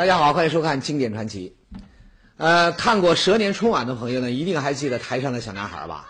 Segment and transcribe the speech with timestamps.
[0.00, 1.54] 大家好，欢迎收看《经典传奇》。
[2.38, 6.06] 呃，看过蛇年春晚的朋友呢，一定还记得台上的小男孩吧？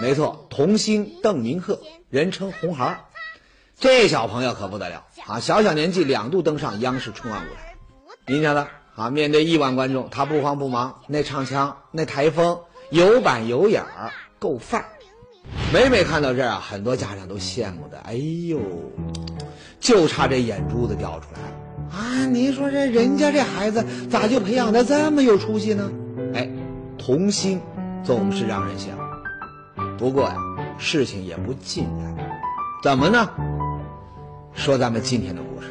[0.00, 1.80] 没错，童星邓明鹤，
[2.10, 3.00] 人称红孩儿。
[3.76, 5.40] 这小朋友可不得了啊！
[5.40, 7.74] 小小年纪两度登上央视春晚舞台，
[8.28, 14.86] 您瞧他啊，面对亿万观众，他不慌不忙，那唱腔，那台风，有板有眼儿，够范儿。
[15.72, 18.60] 每每看到这儿啊，很多家长都羡慕的，哎呦，
[19.80, 21.63] 就差这眼珠子掉出来了。
[21.90, 25.90] 啊，您说这人家这孩子咋就培养的这么有出息呢？
[26.34, 26.48] 哎，
[26.98, 27.60] 童心
[28.02, 29.94] 总是让人羡慕。
[29.98, 30.36] 不过呀，
[30.78, 32.14] 事情也不尽然。
[32.82, 33.28] 怎么呢？
[34.54, 35.68] 说咱们今天的故事。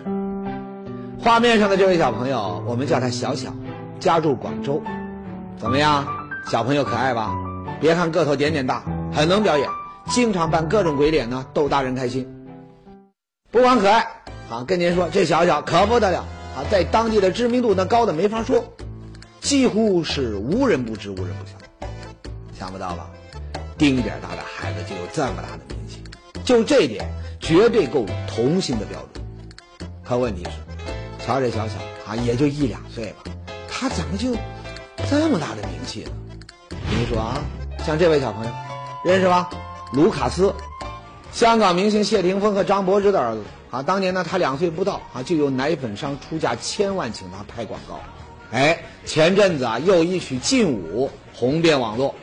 [1.20, 3.54] 画面上的这位小朋友，我们叫他小小，
[4.00, 4.82] 家住广州。
[5.58, 6.06] 怎么样，
[6.50, 7.34] 小朋友可爱吧？
[7.80, 9.70] 别看个头点点大，很能表演，
[10.08, 12.28] 经常扮各种鬼脸呢，逗大人开心。
[13.52, 14.08] 不光可爱。
[14.54, 16.20] 啊，跟您说，这小小可不得了
[16.56, 18.64] 啊，在当地的知名度那高的没法说，
[19.42, 21.88] 几乎是无人不知、无人不晓。
[22.60, 23.10] 想不到吧？
[23.80, 26.04] 丁点大的孩子就有这么大的名气，
[26.46, 27.04] 就这点
[27.40, 29.26] 绝对够童星的标准。
[30.04, 31.74] 可问题是，瞧这小小
[32.06, 33.24] 啊，也就一两岁吧，
[33.68, 34.36] 他怎么就
[35.10, 36.12] 这么大的名气呢？
[36.92, 37.42] 您说啊，
[37.84, 38.52] 像这位小朋友，
[39.04, 39.50] 认识吧？
[39.94, 40.54] 卢卡斯，
[41.32, 43.42] 香港明星谢霆锋和张柏芝的儿子。
[43.74, 48.00] 啊，当年呢，他两岁不到啊，就有奶粉商出价千万请他拍广告，
[48.52, 52.14] 哎，前阵子啊，又一曲劲舞红遍网络。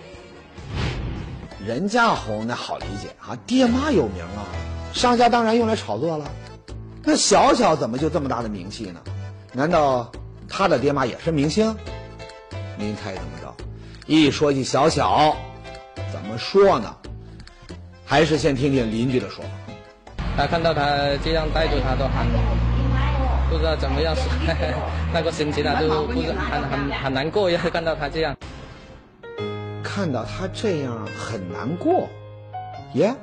[1.67, 4.47] 人家红那好理解啊，爹妈有名啊，
[4.95, 6.31] 商家当然用来炒作了。
[7.03, 9.01] 那小小怎么就这么大的名气呢？
[9.53, 10.13] 难道
[10.49, 11.77] 他的爹妈也是明星？
[12.79, 13.53] 您猜怎么着？
[14.07, 15.37] 一说起小小，
[16.13, 16.95] 怎么说呢？
[18.05, 19.51] 还是先听听邻居的说法。
[20.37, 20.83] 他看到他
[21.23, 22.27] 这样带着他都很
[23.51, 24.15] 不知道怎么样，
[25.13, 27.51] 那个心情啊，都不是很很很难过。
[27.51, 28.37] 要看到他这样，
[29.83, 32.09] 看到他这样很难过，
[32.95, 33.15] 耶，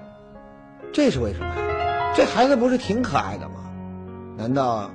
[0.91, 2.13] 这是为什么呀？
[2.13, 3.55] 这孩子不是挺可爱的吗？
[4.37, 4.91] 难道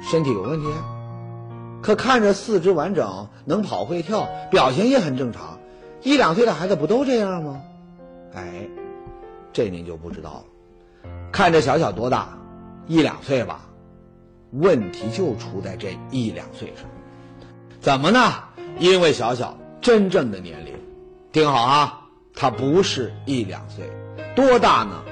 [0.00, 0.66] 身体有问题？
[1.82, 5.58] 可看着四肢完整，能跑会跳，表情也很正常。
[6.02, 7.60] 一两岁的孩子不都这样吗？
[8.34, 8.68] 哎，
[9.52, 10.44] 这您就不知道了。
[11.32, 12.38] 看着小小多大，
[12.86, 13.60] 一两岁吧，
[14.52, 16.84] 问题就出在这一两岁上。
[17.80, 18.34] 怎么呢？
[18.78, 20.74] 因为小小真正的年龄，
[21.32, 22.00] 听好啊，
[22.34, 23.90] 他不是一两岁，
[24.34, 25.02] 多大呢？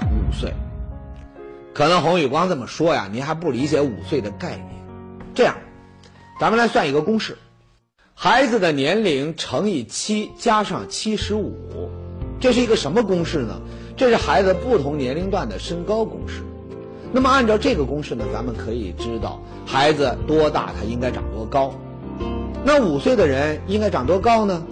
[0.00, 0.52] 五岁。
[1.74, 4.68] 可能洪宇光这么说呀，您还不理解五岁的概念。
[5.34, 5.56] 这样，
[6.40, 7.36] 咱们来算一个公式：
[8.14, 11.90] 孩子的年龄乘以七加上七十五，
[12.40, 13.60] 这是一个什么公式呢？
[13.96, 16.42] 这是孩子不同年龄段的身高公式。
[17.12, 21.72] 那么按照这个公式呢，咱们可以知道孩子多大他应该长多高。
[22.62, 24.62] 那五岁的人应该长多高呢？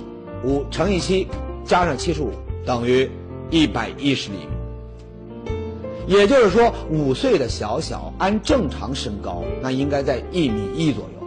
[0.45, 1.27] 五乘以七
[1.65, 2.33] 加上七十五
[2.67, 3.11] 等于
[3.51, 4.49] 一百一十厘米。
[6.06, 11.27] 也就是说，五岁的小小按正常身高，那应该在一米一左右。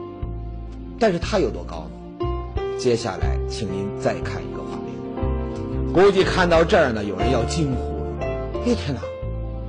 [0.99, 1.87] 但是他有多高
[2.19, 2.27] 呢？
[2.77, 4.86] 接下来，请您再看一个画面。
[5.93, 8.27] 估计看到这儿呢，有人要惊呼了。
[8.65, 9.01] 哎天哪，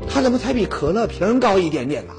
[0.08, 2.12] 他怎么才比可乐瓶高一点点呢？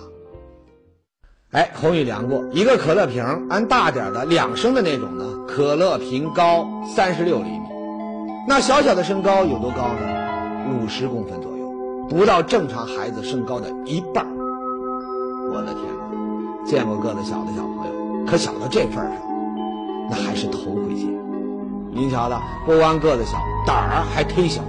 [1.52, 7.68] 哎，红宇量过，一个可乐瓶按大点的两升的那种呢，可乐瓶高三十六厘米。
[8.48, 10.20] 那小小的身高有多高呢？
[10.72, 11.72] 五十公分左右，
[12.10, 14.26] 不到正常孩子身高的一半。
[15.52, 19.14] 我的天哪，见过个子小的小朋友，可小到这份上，
[20.10, 21.19] 那还是头回见。
[22.00, 23.38] 您瞧他，不光个子小，
[23.68, 24.62] 胆儿还忒小。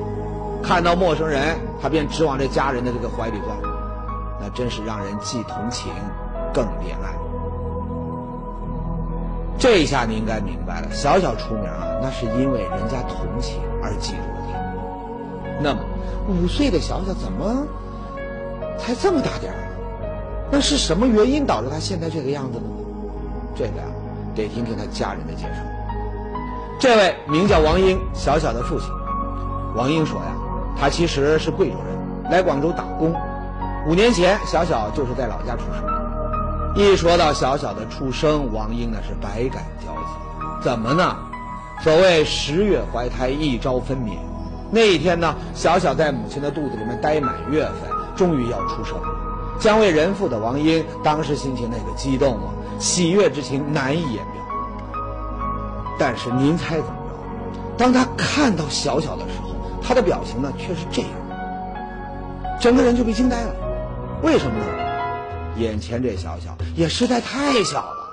[0.61, 3.57] 看到陌生人，他便直往这家人的这个怀里钻，
[4.41, 5.93] 那真是让人既同情，
[6.53, 7.15] 更怜爱。
[9.57, 14.59] 这一下你应该明白了，小小出名啊，那是因为人家同情而记住了他。
[15.63, 15.81] 那么，
[16.29, 17.65] 五岁的小小怎么
[18.77, 20.09] 才这么大点儿呢？
[20.51, 22.65] 那是什么原因导致他现在这个样子呢？
[23.55, 23.85] 这个呀，
[24.35, 25.63] 得听听他家人的介绍。
[26.81, 28.91] 这位名叫王英，小小的父亲。
[29.77, 30.35] 王英说呀。
[30.79, 33.15] 他其实是贵州人，来广州打工。
[33.87, 35.85] 五年前，小小就是在老家出生。
[36.75, 40.63] 一说到小小的出生，王英那是百感交集。
[40.63, 41.15] 怎么呢？
[41.83, 44.17] 所谓十月怀胎，一朝分娩。
[44.71, 49.09] 那一天呢，小小在母亲的肚子里面待满月份，终于要出生了。
[49.59, 52.49] 将为人父的王英，当时心情那个激动啊，
[52.79, 54.40] 喜悦之情难以言表。
[56.01, 57.15] 但是您猜怎么着？
[57.77, 59.51] 当他看到小小的时候。
[59.83, 61.11] 他的表情呢，却是这样，
[62.61, 63.55] 整个人就被惊呆了。
[64.23, 64.65] 为什么呢？
[65.57, 68.09] 眼前这小小也实在太小了，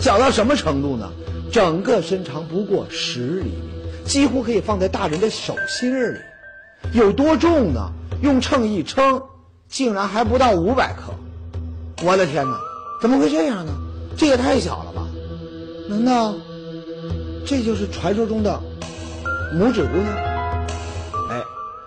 [0.00, 1.10] 小到什么程度呢？
[1.50, 3.70] 整个身长不过十厘米，
[4.04, 6.18] 几乎可以放在大人的手心里。
[6.92, 7.92] 有多重呢？
[8.20, 9.22] 用秤一称，
[9.68, 11.14] 竟然还不到五百克。
[12.04, 12.58] 我的天哪，
[13.00, 13.72] 怎么会这样呢？
[14.18, 15.06] 这也太小了吧？
[15.88, 16.34] 难道
[17.46, 18.60] 这就是传说中的
[19.54, 20.12] 拇指姑娘？
[21.30, 21.44] 哎，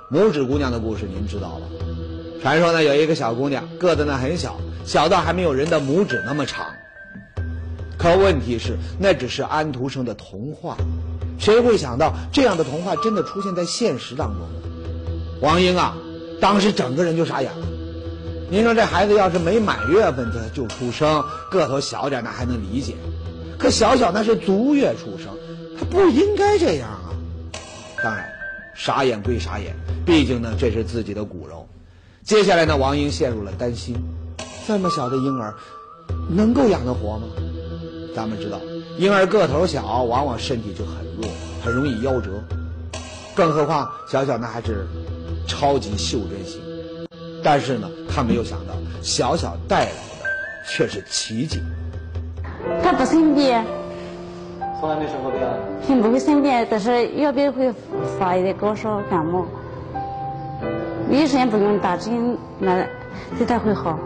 [0.09, 1.67] 拇指姑娘的故事您知道吧？
[2.41, 6.65] 传说呢，有一个小姑娘，个子呢很小，小到还没有人的拇指那么长。
[7.97, 10.77] 可问题是，那只是安徒生的童话，
[11.37, 14.47] 谁会想到这样的童话真的出现在现实当中呢？
[15.41, 15.97] 王英啊，
[16.39, 17.67] 当时整个人就傻眼了。
[18.49, 22.95] 您说这孩子要是没满月份他就出生，个头小点那还能理解，
[23.57, 25.37] 可小小那是足月出生，
[25.89, 27.09] 不应该这样啊。
[28.03, 28.29] 当然，
[28.75, 31.67] 傻眼归傻眼，毕竟呢这是自己的骨肉。
[32.23, 33.95] 接下来呢，王英陷入了担心：
[34.67, 35.53] 这么小的婴儿，
[36.29, 37.27] 能够养得活吗？
[38.15, 38.59] 咱们知道，
[38.97, 41.29] 婴儿个头小，往往身体就很弱，
[41.63, 42.43] 很容易夭折。
[43.35, 44.85] 更何况小小那还是
[45.47, 46.59] 超级袖珍型。
[47.41, 50.29] 但是呢，他没有想到，小小带来的
[50.67, 51.61] 却是奇迹。
[52.83, 53.63] 他不生病，
[54.79, 55.39] 从来没生过病。
[55.87, 57.73] 并不会生病，但是要不要会
[58.17, 59.45] 发一点高烧、感冒。
[61.11, 62.85] 医生也不用打针，那
[63.37, 63.99] 对他会好。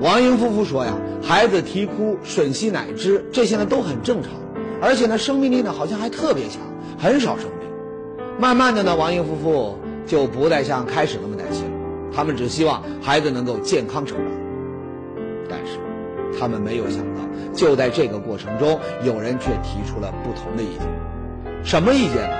[0.00, 4.32] 王英夫妇说呀，孩子啼哭、吮吸奶汁，这些呢都很正常，
[4.80, 6.62] 而且呢生命力呢好像还特别强，
[6.98, 7.68] 很少生病。
[8.38, 9.76] 慢慢的呢，王英夫妇
[10.06, 11.72] 就不再像开始那么担心了，
[12.14, 14.26] 他们只希望孩子能够健康成长。
[15.50, 15.78] 但是，
[16.38, 17.20] 他们没有想到，
[17.54, 20.86] 就在这个过程中，有人却提出了不同的意见。
[21.64, 22.36] 什么意见呢？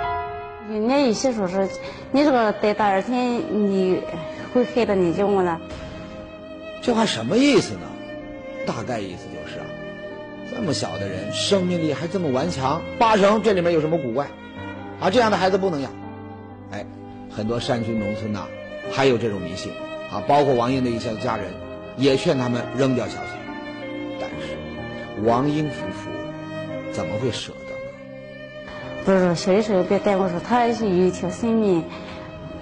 [0.70, 1.68] 人家意思说是，
[2.12, 4.00] 你这个待大热天，你
[4.54, 5.60] 会害到你就我了。
[6.80, 7.80] 这话什么意思呢？
[8.66, 9.66] 大概意思就是啊，
[10.54, 14.28] 这么小的人，生命力还这么顽强，八成这里面有什么古怪，
[15.00, 15.90] 啊，这样的孩子不能养。
[16.70, 16.86] 哎，
[17.34, 18.46] 很多山区农村呐，
[18.92, 19.72] 还有这种迷信，
[20.12, 21.46] 啊，包括王英的一些家人，
[21.96, 23.39] 也劝他们扔掉小小。
[25.24, 26.10] 王英夫妇
[26.92, 27.92] 怎么会舍得呢？
[29.04, 31.84] 不是说小的时候别带我说，他是有一条生命，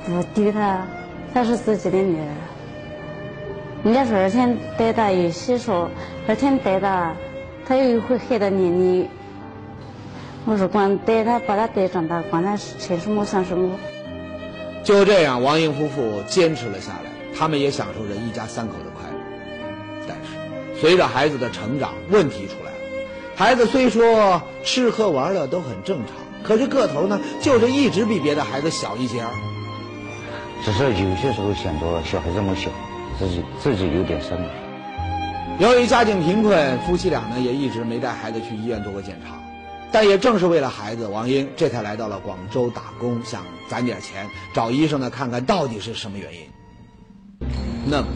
[0.06, 0.86] 不丢他，
[1.34, 2.26] 他是自己的女儿。
[3.84, 5.90] 人家说二天带大有喜说，
[6.26, 7.14] 二天带大，
[7.66, 8.68] 他又会害到你。
[8.68, 9.08] 你，
[10.44, 13.70] 我说光带他把他带长大，管他吃什么算什么。
[14.82, 19.16] 就这样，王英夫妇坚持了下来，他们也享受着一家三口的快乐。
[20.08, 20.37] 但是，
[20.80, 22.78] 随着孩子的成长，问题出来了。
[23.36, 29.30] 孩子虽说吃喝玩乐都很正常，可是个头呢，就是一直比别的孩子小一截儿。
[30.64, 32.70] 只是有些时候想着小孩这么小。
[33.18, 34.48] 自己自己有点生了。
[35.58, 39.34] 由于家境贫困，夫妻俩呢也一直没带孩子去医院做过检查。
[39.90, 46.40] 但也正是为了孩子，王英这才来到了广州打工，想攒点钱，找医生呢看看到底是什么原因。
[47.86, 48.06] 那么，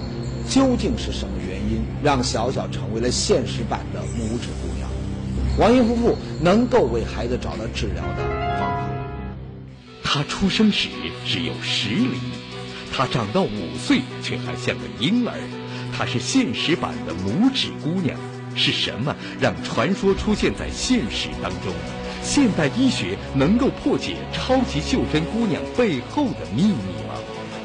[0.53, 4.87] 究竟是什么原因让小小成为了现实版的拇指姑娘？
[5.59, 8.23] 王英夫妇能够为孩子找到治疗的
[8.59, 8.87] 方法。
[10.05, 10.91] 他出生时
[11.25, 12.19] 只有十厘米。
[12.95, 15.33] 她长到五岁却还像个婴儿，
[15.97, 18.15] 她是现实版的拇指姑娘。
[18.55, 21.73] 是什么让传说出现在现实当中？
[22.23, 27.17] 现代医学能够破解超级袖珍姑娘背后的秘密吗？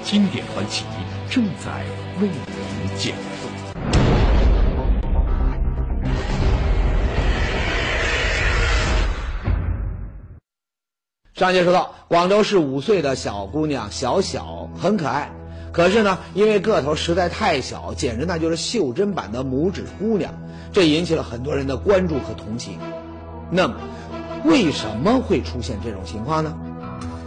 [0.06, 0.86] 经典传奇
[1.30, 1.84] 正在
[2.22, 2.40] 为您
[2.98, 3.48] 讲述。
[11.36, 15.32] 上节说到，广州市五岁的小姑娘小小很可爱，
[15.72, 20.34] 可是呢，因为个头实在太小，简直那就是袖珍版的拇指姑娘，
[20.74, 22.80] 这引起了很多人的关注和同情。
[23.51, 23.75] 那么，
[24.44, 26.58] 为什么会出现这种情况呢？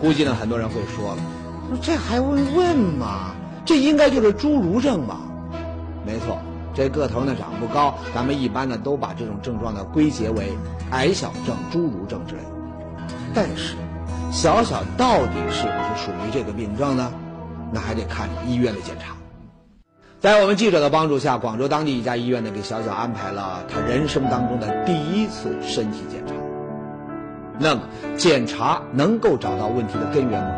[0.01, 1.23] 估计呢，很多人会说了，
[1.81, 3.37] 这还用问吗？
[3.65, 5.21] 这应该就是侏儒症吧？
[6.07, 6.39] 没错，
[6.75, 10.53] 这个头呢长不高，咱们一般呢都把这种症状呢归结为
[10.91, 12.41] 矮小症、侏儒症之类。
[13.35, 13.77] 但是。
[14.33, 17.13] 小小到底是不是属于这个病症呢？
[17.73, 19.13] 那还得看医院的检查。
[20.21, 26.35] 在我们记者的帮助下，广州当地一家医院呢给小小安排了他人生当中的第一次身体检查。
[27.59, 27.83] 那么，
[28.17, 30.55] 检查能够找到问题的根源吗？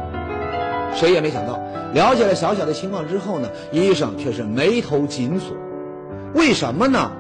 [0.95, 1.59] 谁也没想到，
[1.95, 5.57] 了解了小小的情况之后呢，医生却是眉头紧锁。
[6.35, 7.11] 为什么呢？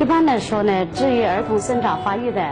[0.00, 2.42] 一般来说呢，至于儿童生长发育的，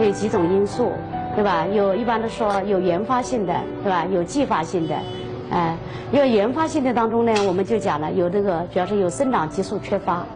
[0.00, 0.92] 有几种因素。
[1.36, 1.64] 对吧？
[1.72, 4.04] 有一般的说有原发性的，对吧？
[4.12, 4.96] 有继发性的，
[5.52, 5.78] 哎，
[6.10, 10.26] 有原发性的当中呢，我们就讲了有这个主要是有生长激素缺乏。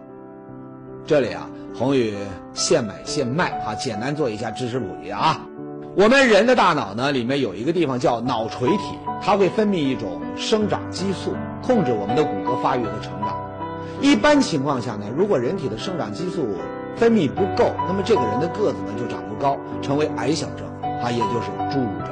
[1.04, 2.14] 这里啊，宏宇
[2.52, 5.40] 现买现卖啊，简单做一下知识普及啊。
[5.96, 13.38] 我们人的大脑呢，里面有一个地方叫脑垂体，它会分泌一种生长激素，控制我们的骨骼发育和成长。
[14.00, 16.48] 一般情况下呢，如果人体的生长激素
[16.96, 20.66] 分泌不够，那么这个人的个子呢就长不高，成为矮小症
[21.00, 22.08] 啊，也就是侏儒症。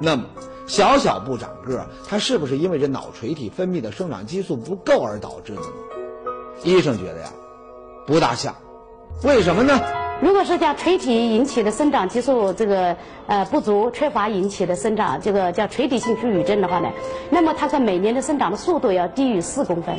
[0.00, 0.24] 那么
[0.66, 5.68] 小小不长个儿，它是不是因为这脑垂体分泌的生长激素不够而导致的呢？
[6.64, 7.28] 医生觉得呀，
[8.04, 8.52] 不大像。
[9.22, 9.78] 为什么呢？
[10.22, 12.96] 如果是叫垂体引起的生长激素这个
[13.26, 16.90] 呃不足缺乏引起的生长，这个叫垂体性侏儒症的话呢，
[17.28, 19.94] 那么它的每年的生长的速度要低于四公分。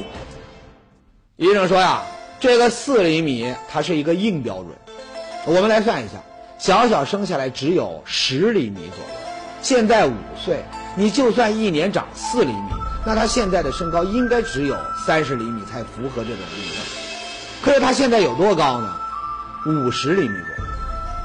[1.36, 2.02] 医生说呀，
[2.40, 4.70] 这个四厘米它是一个硬标准。
[5.46, 6.16] 我们来算一下，
[6.58, 9.22] 小小生下来只有十厘米左右，
[9.62, 10.64] 现在五岁，
[10.96, 12.70] 你就算一年长四厘米，
[13.06, 16.78] 那他现在的身高应该只有三十厘米才符合这种例证。
[17.62, 18.96] 可是他现在有多高呢？
[19.66, 20.72] 五十厘米左右，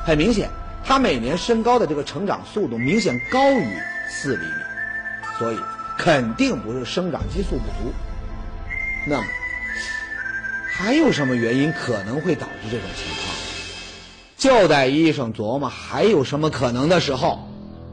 [0.05, 0.51] 很明显，
[0.85, 3.77] 他每年身高的这个成长速度明显高于
[4.09, 4.53] 四厘米，
[5.39, 5.59] 所以
[5.99, 7.93] 肯定不是生长激素不足。
[9.07, 9.25] 那么，
[10.73, 13.33] 还有什么原因可能会导致这种情况？
[14.37, 17.49] 就在医生琢磨还有什么可能的时候，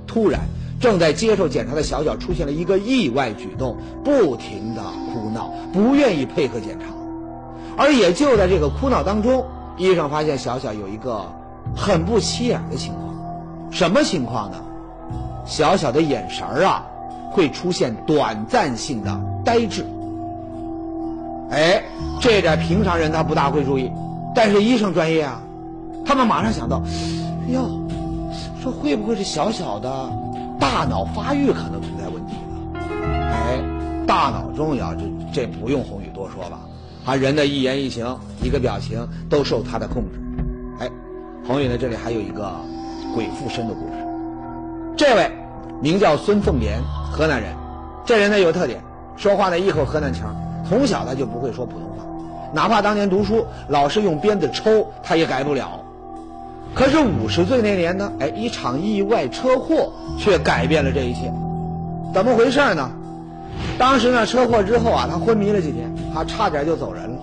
[0.07, 0.41] 突然
[0.79, 4.81] 正在接受检查的小小出现了一个意外举动，不停的
[5.13, 6.85] 哭闹，不愿意配合检查。
[7.77, 9.45] 而也就在这个哭闹当中，
[9.79, 11.25] 医生发现小小有一个
[11.75, 13.15] 很不起眼的情况，
[13.71, 14.57] 什么情况呢？
[15.45, 16.85] 小小的眼神儿啊，
[17.31, 19.83] 会出现短暂性的呆滞。
[21.49, 21.81] 哎，
[22.19, 23.89] 这点平常人他不大会注意，
[24.35, 25.41] 但是医生专业啊，
[26.05, 26.83] 他们马上想到，
[27.47, 27.67] 哟，
[28.61, 30.11] 说会不会是小小的
[30.59, 32.77] 大脑发育可能存在问题呢？
[33.31, 33.59] 哎，
[34.05, 35.01] 大脑重要，这
[35.33, 36.59] 这不用宏宇多说吧？
[37.09, 40.19] 啊，人的一言一行、一个表情都受他的控制。
[40.79, 40.87] 哎，
[41.43, 42.51] 宏宇呢，这里还有一个
[43.15, 44.05] 鬼附身的故事。
[44.95, 45.31] 这位
[45.81, 46.79] 名叫孙凤莲，
[47.11, 47.51] 河南人。
[48.05, 48.79] 这人呢有特点，
[49.17, 50.35] 说话呢一口河南腔，
[50.69, 52.05] 从小他就不会说普通话，
[52.53, 55.79] 哪怕当年读书老师用鞭子抽，他也改不了。
[56.75, 61.33] 可是五十岁那年呢，哎，一场意外车祸却改变了这一切。
[62.13, 62.91] 怎么回事呢？
[63.79, 67.19] 当时呢，车祸之后啊，他昏迷了几天，他差点就走人了。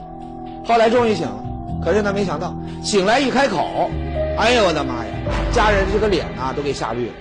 [0.64, 1.44] 后来终于醒了，
[1.84, 3.90] 可是他没想到，醒来一开口，
[4.38, 5.12] 哎呦我的妈呀，
[5.52, 7.14] 家人这个脸呐都给吓绿了。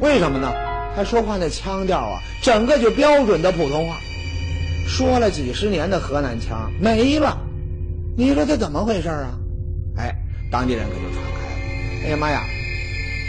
[0.00, 0.52] 为什么呢？
[0.96, 3.96] 他说话那腔调啊，整个就标准的普通话，
[4.86, 7.38] 说了几十年的河南腔没了。
[8.16, 9.30] 你说这怎么回事啊？
[9.96, 10.14] 哎，
[10.50, 12.04] 当地人可就传开了。
[12.04, 12.42] 哎呀妈呀，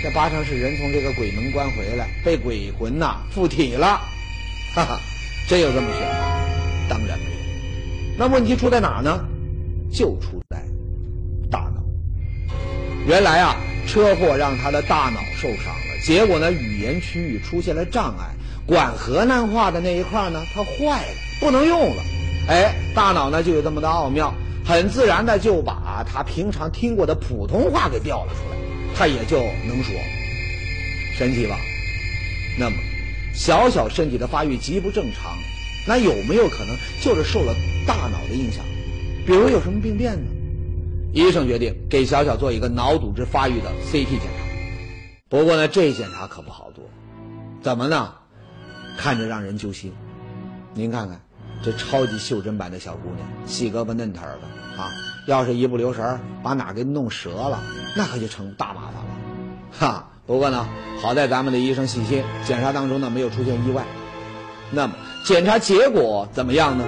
[0.04, 4.00] 这八成是人从这个鬼门关回来，被鬼魂呐附体了。
[4.76, 5.00] 哈哈，
[5.48, 6.29] 真有这么玄吗？
[8.20, 9.26] 那问题出在哪呢？
[9.90, 10.62] 就出在
[11.50, 11.82] 大脑。
[13.08, 13.56] 原来啊，
[13.88, 18.36] 车祸让他的大脑受伤了，结果呢，语言区域出现了障碍，
[18.68, 22.04] 管河南话的那一块呢，它坏了，不能用了。
[22.50, 24.36] 哎，大脑呢就有这么的奥妙，
[24.66, 28.58] 很自然的就把他平常听过的普通话给调了出来，
[28.98, 29.96] 他也就能说，
[31.18, 31.58] 神奇吧？
[32.58, 32.76] 那么。
[33.32, 35.38] 小小身体的发育极不正常，
[35.88, 37.56] 那有没有可能就是受了
[37.90, 38.64] 大脑的印象？
[39.26, 40.30] 比如有什么病变呢？
[41.12, 44.46] 医生决定给小小做一个脑组织发育的 CT 检查。
[45.28, 46.84] 不过呢，这检查可不好做，
[47.64, 48.14] 怎么呢？
[49.00, 49.92] 看着让人揪心。
[50.76, 51.20] 您看看，
[51.64, 54.92] 这超级袖珍版的小姑娘，细胳膊嫩腿儿的啊，
[55.26, 57.60] 要是一不留神把哪给弄折了，
[57.98, 59.10] 那可就成大麻烦了。
[59.72, 60.06] 哈。
[60.28, 60.70] 不过呢，
[61.02, 63.84] 好在咱们的医生细心，检查当中呢没有出现意外。
[64.70, 64.94] 那么
[65.26, 66.86] 检查结果怎么样呢？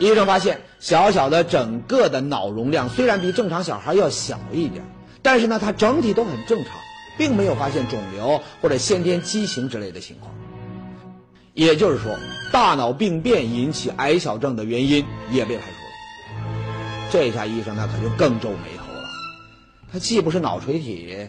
[0.00, 4.84] 医生发现小小的整个的脑容量虽然比正常小孩要小一点，
[5.22, 6.72] 但是呢它整体都很正常，
[7.16, 10.34] 并没有发现肿瘤或者先天畸形之类的情况。
[11.52, 12.18] 也就是说，
[12.50, 17.10] 大脑病变引起矮小症的原因也被排除了。
[17.10, 19.04] 这下医生那可就更皱眉头了，
[19.92, 21.28] 他既不是脑垂体。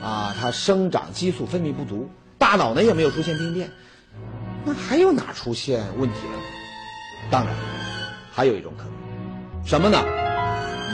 [0.00, 2.08] 啊，他生长激素分泌不足，
[2.38, 3.68] 大脑呢也没有出现病变，
[4.64, 6.42] 那还有哪出现问题了呢？
[7.32, 7.52] 当然，
[8.38, 9.98] 还有一种可能，什么呢？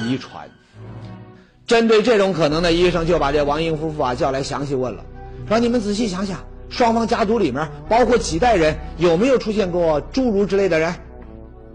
[0.02, 0.48] 遗传。
[1.66, 5.04] 针对这种可能呢，医生就把这王英夫妇啊叫来详细问了，
[5.46, 6.38] 说你们仔细想想，
[6.70, 10.94] 双方家族里面包括几代人，有没有出现过侏儒之类的人？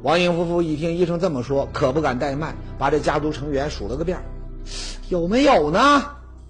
[0.01, 4.17] 王英夫妇一听医生这么说，可不敢怠慢，把这家族成员数了个遍，
[5.09, 6.03] 有没有呢？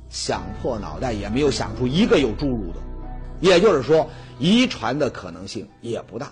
[0.08, 2.80] 想破脑袋也没有想出一个有侏儒的，
[3.42, 4.10] 也就是说，
[4.40, 6.32] 遗传的可能性也不大。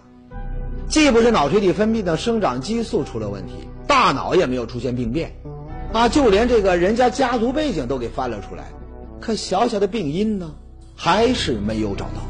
[0.90, 5.36] 既不是脑垂体分泌的生长激素出了问题，大脑也没有出现病变，
[5.92, 8.72] 啊，就连这个人家家族背景都给翻了出来，
[9.20, 10.52] 可小小的病因呢，
[10.96, 12.22] 还是没有找到。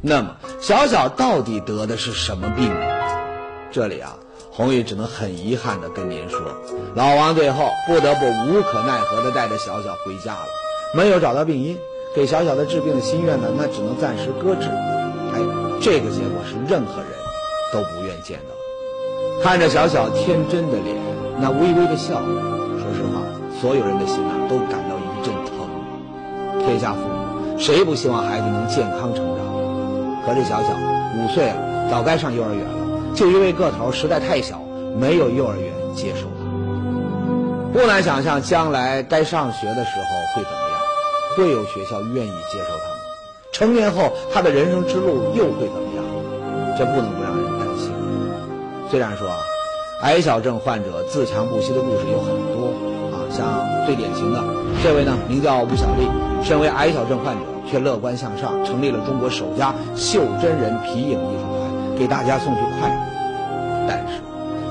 [0.00, 2.80] 那么，小小到底得的是什么病呢？
[3.70, 4.16] 这里啊，
[4.50, 6.40] 红玉只能很遗憾的跟您说，
[6.94, 10.46] 老王最后不得不无可奈何的带着小小回家了，
[10.94, 11.78] 没有找到病因，
[12.14, 14.68] 给小小的治病的心愿呢，那只能暂时搁置。
[15.32, 15.40] 哎，
[15.80, 17.10] 这个结果是任何人
[17.74, 18.54] 都不愿见到。
[19.42, 20.96] 看着小小天真的脸，
[21.40, 22.22] 那微微的笑，
[22.78, 23.20] 说实话，
[23.60, 25.52] 所有人的心呐都感到一阵疼。
[26.60, 29.44] 天下父母谁不希望孩子能健康成长？
[30.24, 30.68] 可这小小
[31.18, 33.12] 五岁了，早该上幼儿园了。
[33.12, 34.60] 就因为个头实在太小，
[34.96, 36.44] 没有幼儿园接收他。
[37.72, 40.78] 不难想象，将来该上学的时候会怎么样？
[41.36, 42.94] 会有学校愿意接受他吗？
[43.52, 46.04] 成年后，他的人生之路又会怎么样？
[46.78, 47.23] 这不能不。
[48.94, 49.42] 虽然说啊，
[50.02, 52.68] 矮小症患者自强不息的故事有很多
[53.10, 54.40] 啊，像最典型的
[54.84, 56.06] 这位呢，名叫吴小丽，
[56.44, 62.94] 身为矮小症患者，却乐观向上，成立了中国首家袖珍人皮影艺术团，给大家送去快乐。
[63.88, 64.22] 但是，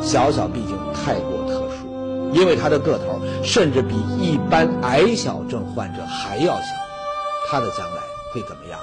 [0.01, 6.67] 小小毕竟太过特殊，因为他的个头甚至比一般矮小症患者还要小，
[7.51, 8.01] 他的将来
[8.33, 8.79] 会怎么样？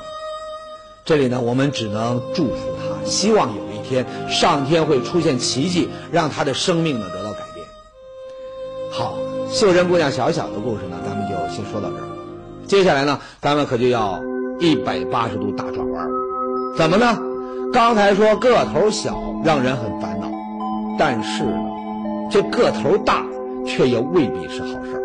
[1.03, 7.67] 这里呢，我们只能祝福他，希望有天上天会出现奇迹，让他的生命呢得到改变。
[8.93, 9.19] 好，
[9.51, 12.09] 秀珍姑娘小小的故事呢，咱们就先说到这儿。
[12.67, 14.21] 接下来呢，咱们可就要
[14.61, 16.09] 一百八十度大转弯。
[16.77, 17.19] 怎么呢？
[17.73, 20.29] 刚才说个头小让人很烦恼，
[20.99, 21.59] 但是呢，
[22.31, 23.25] 这个头大
[23.67, 25.03] 却也未必是好事儿。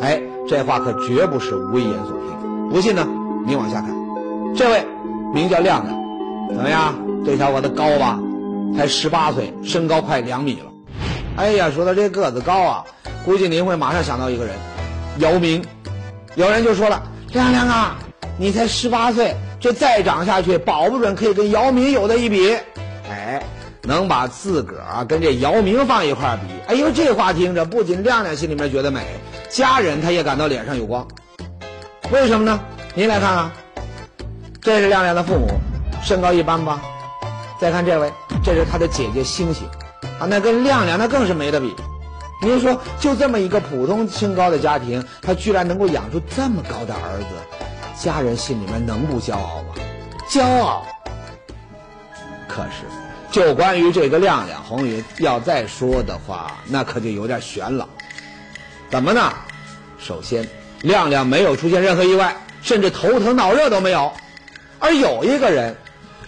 [0.00, 2.68] 哎，这话可绝不是危言耸听。
[2.68, 3.06] 不信呢，
[3.46, 3.90] 你往下看，
[4.54, 4.86] 这位
[5.34, 5.98] 名叫亮亮，
[6.48, 6.94] 怎么样？
[7.24, 8.18] 这小伙子高吧？
[8.76, 10.70] 才十八岁，身高快两米了。
[11.36, 12.84] 哎呀，说到这个子高啊，
[13.24, 14.54] 估计您会马上想到一个人，
[15.18, 15.64] 姚明。
[16.34, 17.96] 有人就说了：“亮亮啊，
[18.38, 22.56] 你才十八岁，这再长下去，保不准可以跟姚明有的一比。”
[23.10, 23.42] 哎，
[23.82, 29.00] 能把自个儿跟这姚明放一块儿比，哎呦，这话听着不仅亮亮心里面觉得美，
[29.48, 31.06] 家人他也感到脸上有光。
[32.10, 32.60] 为什么呢？
[32.94, 33.52] 您来看啊，
[34.60, 35.48] 这是亮亮的父母，
[36.02, 36.80] 身高一般吧？
[37.60, 38.12] 再看这位，
[38.44, 39.68] 这是他的姐姐星星，
[40.20, 41.74] 啊，那跟亮亮那更是没得比。
[42.40, 49.74] 您说，就这么一个普通身高的家庭，他居然能够养出这么高的儿子，家人心里面能不骄傲吗？
[50.30, 50.86] 骄傲。
[52.46, 52.84] 可是，
[53.32, 57.88] 就关于这个亮亮，红云要再说的话，那可就有点悬了。
[58.88, 59.32] 怎么呢？
[59.98, 60.48] 首先，
[60.82, 64.12] 亮亮没有出现任何意外，甚至头疼脑热都没有，
[64.78, 65.76] 而有一个人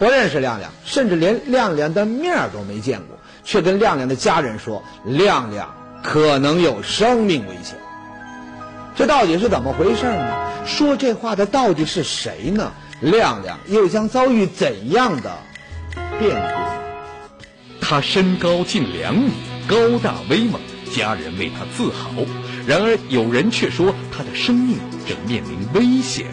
[0.01, 5.73] 不认识亮亮，甚至连亮亮的面儿都没见过，却跟亮亮的家人说亮亮。
[6.03, 7.77] 可能有生命危险，
[8.97, 10.65] 这到底是怎么回事呢？
[10.65, 12.73] 说这话的到底是谁呢？
[13.03, 15.31] 亮亮又将遭遇怎样的
[16.19, 17.85] 变故？
[17.85, 19.33] 他身高近两米，
[19.69, 20.59] 高大威猛，
[20.91, 22.11] 家人为他自豪。
[22.67, 26.25] 然而有人却说他的生命正面临危险，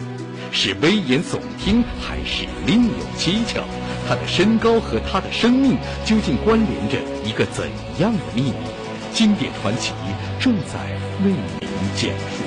[0.50, 3.62] 是危言耸听还是另有蹊跷？
[4.08, 8.54] 他的身高和他的生命究竟关联着一个怎样的秘密？
[9.12, 9.92] 经典传奇
[10.38, 10.78] 正在
[11.24, 12.44] 为您讲述。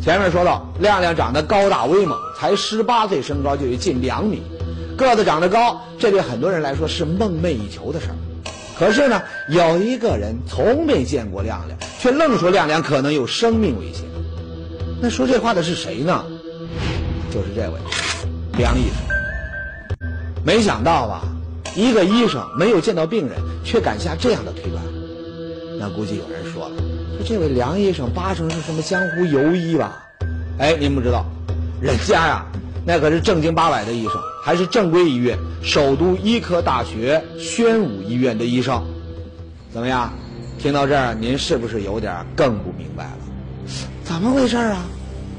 [0.00, 4.40] 前面说到，亮亮长得高大威猛，才十八岁，身高就有近两米，
[4.96, 8.16] 个子长得高，这对很多人来说是梦寐以求的事儿。
[8.78, 14.04] 可是呢，有一个人从没见过亮亮，却愣说亮亮可能有生命危险。
[15.00, 16.24] 那说这话的是谁呢？
[17.30, 17.78] 就是这位。
[18.58, 20.08] 梁医生，
[20.44, 21.22] 没想到吧？
[21.74, 24.82] 一个医生没有见到病人，却敢下这样的推断。
[25.78, 26.76] 那估计有人说了，
[27.18, 30.02] 说这位梁医生八成是什么江湖游医吧？
[30.58, 31.26] 哎，您不知道，
[31.82, 32.46] 人家呀，
[32.86, 38.80] 那可是正经八百的医生，还是正规医院首都医科大学宣武医院的医生。
[39.72, 40.12] 怎么样？
[40.58, 43.18] 听到这儿，您是不是有点更不明白了？
[44.04, 44.86] 怎么回事啊？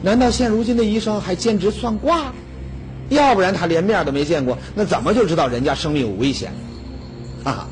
[0.04, 2.34] 难道现如今的医生还兼职算卦？
[3.10, 6.52] 要不然他连面都没见过，那怎么就知道人家生命有危险？
[7.46, 7.68] 哈哈，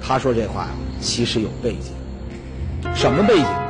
[0.00, 0.68] 他说这话呀，
[1.00, 2.92] 其实有背景。
[2.94, 3.66] 什么背景呢？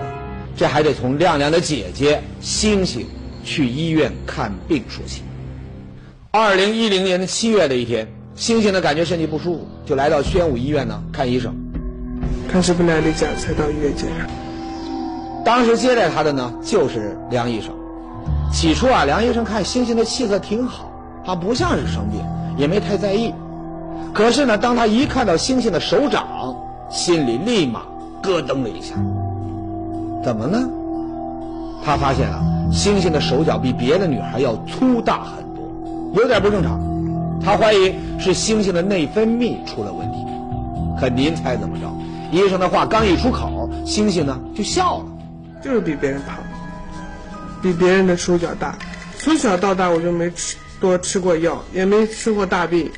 [0.57, 3.07] 这还得从亮亮的姐姐星星
[3.45, 5.23] 去医院看病说起。
[6.39, 11.57] 二零一零年的七月的一天，星星呢感觉身体不舒服，就来到宣武医院呢看医生。
[12.47, 14.27] 看是不来例假，才到医院检查。
[15.43, 17.73] 当时接待他的呢就是梁医生。
[18.53, 20.93] 起初啊，梁医生看星星的气色挺好。
[21.25, 22.21] 他不像是生病，
[22.59, 23.33] 也没太在意。
[24.13, 26.55] 可是呢，当他一看到星星的手掌，
[26.91, 27.81] 心里立马
[28.21, 28.95] 咯噔了一下。
[30.23, 30.69] 怎么呢？
[31.83, 35.46] 他发现啊，星星的手脚比别的女孩要粗大很，
[36.15, 36.81] 有点不正常。
[37.45, 40.19] 他怀疑是猩猩的内分泌出了问题。
[40.99, 41.87] 可您猜怎么着？
[42.33, 45.05] 医生的话刚一出口，猩猩呢就笑了。
[45.63, 46.37] 就是比别人胖，
[47.63, 48.77] 比别人的手脚大。
[49.19, 52.91] 从小到大我就没吃多吃过药，也没吃过大病。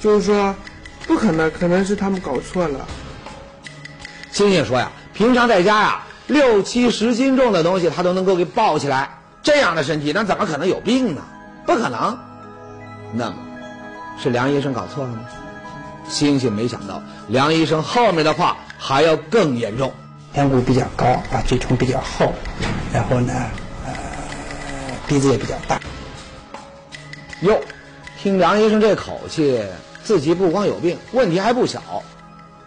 [0.00, 0.54] 就是说，
[1.06, 2.86] 不可能，可能是他们搞错了。
[4.32, 11.22] 星星说呀，平常在家呀，六七十斤重的东西他都能够给抱起来，这样的身体那怎么可能有病呢？
[11.66, 12.18] 不可能。
[13.12, 13.36] 那么，
[14.18, 15.20] 是梁医生搞错了吗？
[16.08, 19.92] 星星没想到，梁医生后面的话还要更严重。
[20.34, 22.32] 颧骨比较高啊，嘴唇比较厚，
[22.92, 23.32] 然后呢，
[23.84, 23.92] 呃，
[25.08, 25.80] 鼻子也比较大。
[27.40, 27.60] 哟，
[28.20, 29.60] 听梁医生这口气，
[30.04, 31.82] 自己不光有病，问题还不小。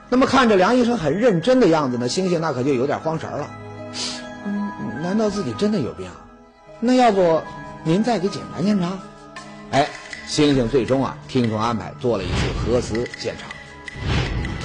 [0.09, 3.49] 那么看着梁医生很认真的样子呢，星星那可就有点慌神了。
[4.45, 6.07] 嗯，难道自己真的有病？
[6.07, 6.13] 啊
[6.85, 7.41] 那要不
[7.85, 8.97] 您再给检查检查？
[9.71, 9.89] 哎，
[10.25, 12.33] 星星最终啊听从安排做了一次
[12.65, 13.47] 核磁检查。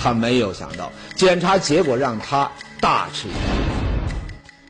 [0.00, 2.48] 他没有想到，检查结果让他
[2.80, 3.40] 大吃一惊，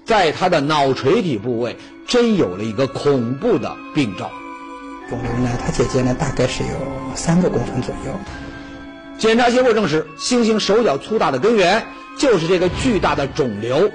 [0.06, 4.30] 在他的脑垂体部位真有了一个恐怖的病灶。
[5.10, 6.70] 肿瘤呢，他姐姐呢大概是有
[7.14, 8.12] 三个公分左右。
[9.18, 11.84] 检查结果证实，星星手脚粗大的根源
[12.16, 13.90] 就是这个巨大的肿瘤。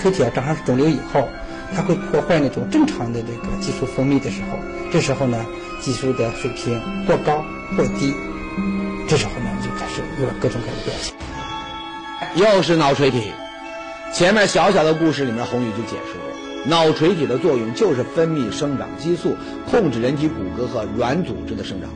[0.00, 1.28] 垂体啊长上肿瘤以后，
[1.74, 4.58] 它会破坏那种正常的这个激素分泌的时候，
[4.92, 5.44] 这时候呢，
[5.80, 7.44] 激素的水平或高
[7.76, 8.14] 或低，
[9.08, 11.14] 这时候呢就开始有了各种各样的表现。
[12.34, 13.32] 又是脑垂体，
[14.12, 19.36] 前面小小的故事里面，红宇就解释过，脑垂体的作用就是分泌生长激素，
[19.70, 21.90] 控制人体骨骼和软组织的生长。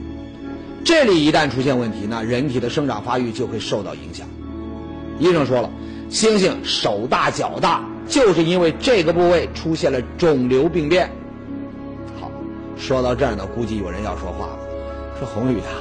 [0.85, 4.27] 这里一旦出现问题，那人体的生长发育就会受到影响。
[5.19, 5.71] 医生说了，
[6.11, 11.11] 猩猩手大脚大，就是因为这个部位出现了肿瘤病变。
[12.21, 12.31] 好，
[12.79, 14.59] 说到这儿呢，估计有人要说话了，
[15.19, 15.73] 说红宇啊，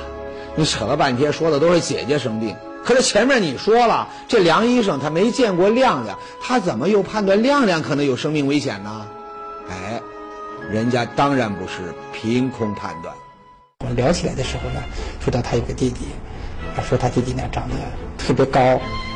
[0.55, 9.05] 你扯了半天说的都是姐姐生病，可是前面你说了，这梁医生他没见过亮亮，他怎么又判断亮亮可能有生命危险呢？
[9.69, 10.01] 哎，
[10.71, 13.13] 人家当然不是凭空判断。
[13.85, 14.81] 我聊起来的时候呢，
[15.19, 16.05] 说到他有个弟弟，
[16.75, 17.75] 啊，说他弟弟呢长得
[18.17, 18.61] 特别高，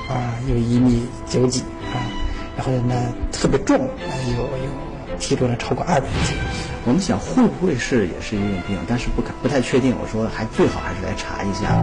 [0.10, 1.64] 啊，有一米九几，
[2.60, 2.94] 然后呢
[3.32, 6.36] 特别重，有有体重呢超过二百斤。
[6.86, 9.96] 我们想会不会是也是一种病，但是不敢不太确定。
[10.02, 11.82] 我说还最好还是来查一下。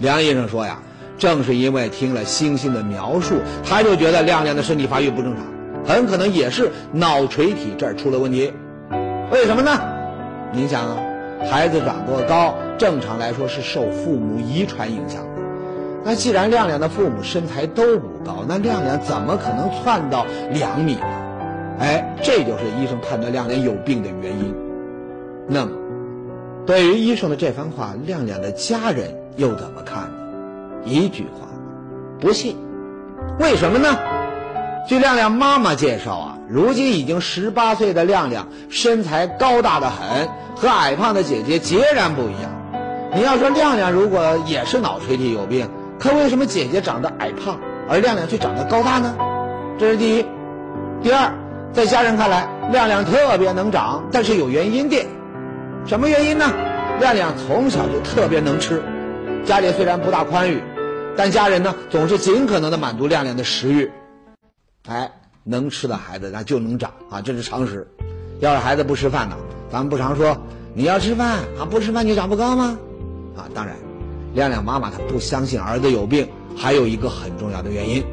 [0.00, 0.82] 梁医生说呀，
[1.16, 5.46] 正是因为听了星星的描述，他就觉得亮亮的身体发育不正常，
[5.86, 8.52] 很可能也是脑垂体这儿出了问题。
[9.32, 9.80] 为什么呢？
[10.52, 10.98] 您想啊，
[11.50, 15.24] 孩子长多高，正常来说是受父母遗传影响。
[16.04, 21.06] 那既然亮亮的父母身材都不高，那亮亮怎么可能窜到两米呢？
[21.78, 24.54] 哎，这就是医生判断亮亮有病的原因。
[25.48, 25.72] 那么，
[26.66, 30.10] 对于医生的这番话，亮亮的家人又怎么看呢？
[30.84, 31.46] 一句话，
[32.20, 32.56] 不信。
[33.38, 33.98] 为什么呢？
[34.88, 42.50] 据亮亮妈妈介绍啊，如今已经十八岁的亮亮身材高大的很，和矮胖的姐姐截然不一样。
[43.14, 45.68] 你要说亮亮如果也是脑垂体有病，
[46.00, 49.14] 可为什么姐姐长得矮胖，而亮亮却长得高大呢？
[49.78, 50.24] 这是第一。
[51.02, 51.30] 第二，
[51.74, 55.06] 在家人看来，亮亮特别能长，但是有原因的。
[55.84, 56.46] 什么原因呢？
[57.00, 58.82] 亮亮从小就特别能吃，
[59.44, 60.62] 家里虽然不大宽裕，
[61.18, 63.90] 但家人呢总是尽可能的满足亮亮的食欲。
[64.88, 65.10] 哎，
[65.44, 67.86] 能吃的孩子那就能长啊，这是常识。
[68.40, 69.36] 要是孩子不吃饭呢，
[69.70, 70.34] 咱们不常说
[70.72, 72.78] 你要吃饭啊，不吃饭你长不高吗？
[73.36, 73.76] 啊，当然，
[74.34, 78.04] 亮亮妈妈她不相信儿子有病，还有一个很重要的原因，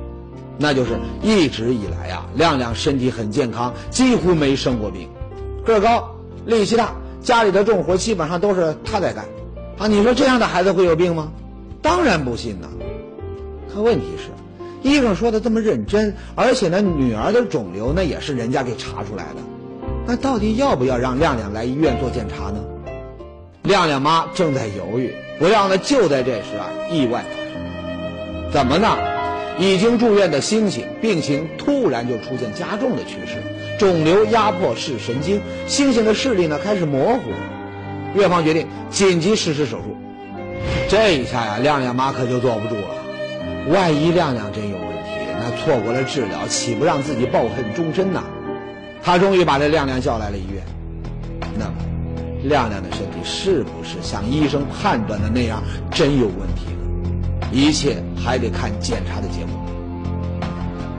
[0.57, 5.09] 那就是一直以来呀，亮亮身体很健康，几乎没生过病，
[5.65, 9.25] 个高，力气大，家里的重活基本上都是他在干，
[9.77, 11.31] 啊，你说这样的孩子会有病吗？
[11.81, 12.67] 当然不信呐。
[13.73, 14.29] 可问题是。
[14.83, 19.41] 医生说的这么认真，而且呢，女儿的肿瘤那也是人家给查出来的，
[20.05, 22.63] 那到底要不要让亮亮来医院做检查呢？
[23.63, 28.51] 亮亮妈正在犹豫，不料呢，就在这时啊，意外发生。
[28.51, 28.97] 怎么呢？
[29.59, 33.41] 已经住院的星星病情突然就出现加重的趋势，
[33.79, 37.31] 肿瘤压迫视神经，星星的视力呢开始模糊。
[38.13, 39.97] 院方决定紧急实施手术。
[40.87, 42.87] 这一下呀，亮亮妈可就坐不住了。
[43.69, 48.23] 万一亮亮真有问题，那错过了治疗，岂不让自己抱恨终身呐？
[49.03, 50.63] 他终于把这亮亮叫来了医院。
[51.57, 51.73] 那么，
[52.43, 57.47] 亮亮的身体是不是像医生判断的那样真有问题呢？
[57.51, 59.51] 一切还得看检查的结果。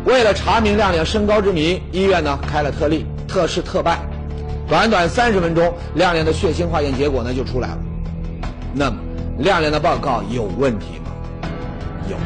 [0.04, 3.98] 为了查明亮亮身高之谜，医院呢开了特例，特事特办。
[4.68, 7.78] 短短三十分钟，亮亮的血清化验结果呢就出来了。
[8.74, 8.98] 那么，
[9.38, 11.10] 亮亮的报告有问题吗？
[12.10, 12.16] 有。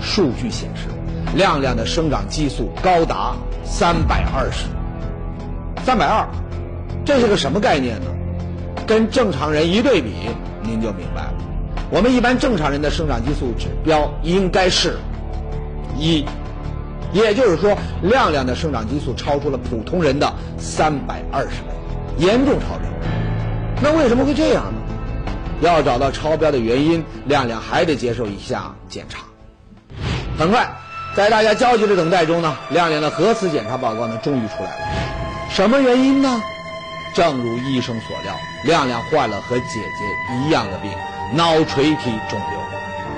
[0.00, 0.88] 数据显示，
[1.34, 4.66] 亮亮的生长激素高达三百二十。
[5.84, 6.28] 三百二，
[7.04, 8.06] 这是个什么概念呢？
[8.86, 10.10] 跟正常人一对比，
[10.62, 11.34] 您就明白了。
[11.90, 14.96] 我们一般正常人的生长激素指标应该是
[15.98, 16.24] 一。
[17.12, 22.88] 也就是说，亮亮的生长激素超出了普通人的三百二十倍，严重超标。
[23.82, 24.80] 那为什么会这样呢？
[25.60, 29.20] 要找到超标的原因，亮亮还得接受一项检查。
[30.38, 30.68] 很快，
[31.14, 34.86] 在大家焦急的等待中呢，亮亮的核磁检查报告呢终于出来了。
[35.50, 36.40] 什么原因呢？
[37.14, 39.64] 正如医生所料，亮亮患了和姐
[39.98, 40.90] 姐一样的病——
[41.34, 42.58] 脑垂体肿瘤，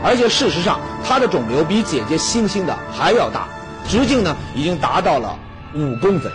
[0.03, 3.47] 而且事实上，他的肿瘤比姐姐星星的还要大。
[3.87, 5.37] 直径呢，已经达到了
[5.75, 6.33] 五公分。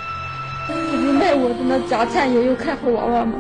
[0.70, 3.34] 你明白我的那家产也有看护娃娃吗？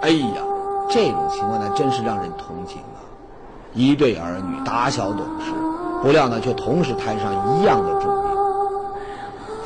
[0.00, 0.42] 哎呀，
[0.88, 2.98] 这种情况呢，真是让人同情啊！
[3.74, 5.52] 一对儿女打小懂事，
[6.02, 8.30] 不料呢，却同时摊上一样的重病。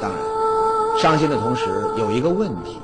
[0.02, 0.20] 当然，
[0.98, 2.80] 伤心的同时有一个问题：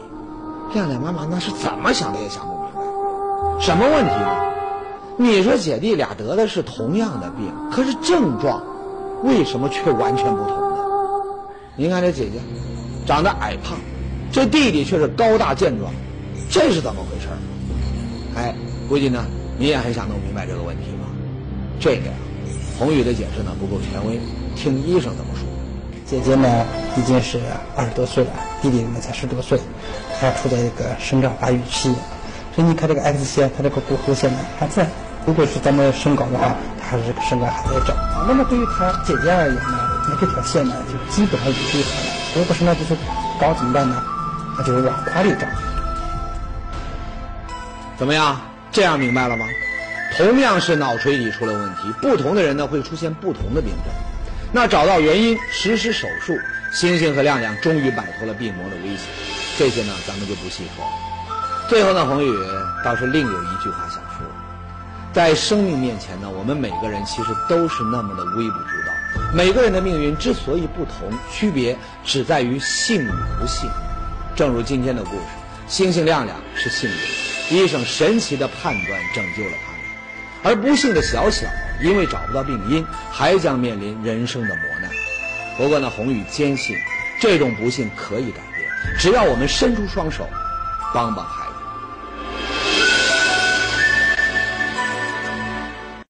[0.74, 3.60] 亮亮妈妈那是怎么想的也想不明白。
[3.60, 4.50] 什么问题呢？
[5.16, 8.62] 你说姐弟俩得的是同样的病，可是症状……
[9.22, 10.76] 为什么却完全不同呢？
[11.76, 12.38] 您看这姐姐
[13.06, 13.76] 长得矮胖，
[14.32, 15.92] 这弟弟却是高大健壮，
[16.48, 17.28] 这是怎么回事？
[18.34, 18.54] 哎，
[18.88, 19.26] 估计呢
[19.58, 21.06] 你也很想弄明白这个问题吧？
[21.78, 22.12] 这个呀，
[22.78, 24.18] 宏宇的解释呢不够权威，
[24.56, 25.46] 听医生怎么说。
[26.06, 26.64] 姐姐呢
[26.96, 27.38] 已经是
[27.76, 28.30] 二十多岁了，
[28.62, 29.60] 弟弟呢才十多岁，
[30.20, 31.94] 它处在一个生长发育期，
[32.54, 34.86] 所以你看这个 X 线，它这个骨骺线呢还在。
[35.26, 37.96] 如果是咱们身高的话，它这个身高还在长。
[38.28, 42.06] 那么对于他姐姐而言呢，那这条线呢就基本上已经闭合了。
[42.36, 42.94] 如果是那就是
[43.40, 44.02] 高怎么办呢？
[44.58, 45.48] 那就是往宽里长。
[47.96, 48.38] 怎么样？
[48.70, 49.44] 这样明白了吗？
[50.16, 53.92] 同样是脑垂体出了问题，不同的人呢会出现不同的病症。
[54.52, 56.36] 那找到原因，实施手术，
[56.72, 59.02] 星星和亮亮终于摆脱了病魔的威胁。
[59.60, 60.90] 这些呢咱们就不细说了。
[61.68, 62.34] 最后呢，宏宇
[62.82, 64.26] 倒是另有一句话想说。
[65.12, 69.34] 在生命面前呢，我们每个人其实都是那么的微不足道。
[69.34, 73.68] 每个人的命运之所以不同，区别只在于幸与不幸。
[74.34, 75.26] 正如今天的故事，
[75.68, 81.46] 星星亮亮是幸运，医生神奇的判断拯救了他们；而不幸的小小，
[81.82, 84.90] 因为找不到病因，还将面临人生的磨难。
[85.58, 86.74] 不过呢，宏宇坚信，
[87.20, 88.40] 这种不幸可以改，
[88.98, 90.28] 只要我们伸出双手，
[90.92, 91.39] 帮帮他。